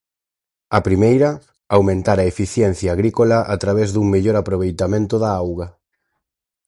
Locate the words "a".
0.77-0.79, 2.21-2.29, 3.53-3.55